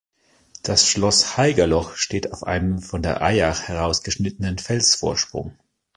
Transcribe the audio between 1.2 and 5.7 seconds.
Haigerloch steht auf einem von der Eyach herausgeschnittenen Felsvorsprung.